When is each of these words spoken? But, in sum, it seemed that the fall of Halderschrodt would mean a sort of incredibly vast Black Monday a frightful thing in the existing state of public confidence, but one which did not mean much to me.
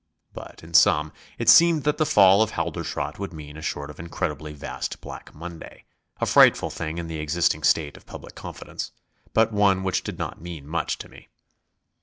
But, 0.33 0.63
in 0.63 0.73
sum, 0.73 1.13
it 1.37 1.47
seemed 1.47 1.83
that 1.83 1.99
the 1.99 2.07
fall 2.07 2.41
of 2.41 2.53
Halderschrodt 2.53 3.19
would 3.19 3.31
mean 3.33 3.55
a 3.55 3.61
sort 3.61 3.91
of 3.91 3.99
incredibly 3.99 4.51
vast 4.51 4.99
Black 4.99 5.31
Monday 5.35 5.85
a 6.19 6.25
frightful 6.25 6.71
thing 6.71 6.97
in 6.97 7.05
the 7.05 7.19
existing 7.19 7.61
state 7.61 7.95
of 7.97 8.07
public 8.07 8.33
confidence, 8.33 8.93
but 9.35 9.53
one 9.53 9.83
which 9.83 10.01
did 10.01 10.17
not 10.17 10.41
mean 10.41 10.65
much 10.65 10.97
to 10.97 11.07
me. 11.07 11.29